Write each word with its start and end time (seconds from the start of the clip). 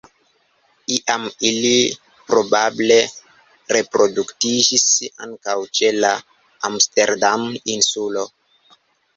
Iam 0.93 1.25
ili 1.49 1.73
probable 2.31 2.97
reproduktiĝis 3.77 4.87
ankaŭ 5.27 5.57
ĉe 5.81 5.93
la 6.01 6.15
Amsterdam-Insulo. 6.71 8.27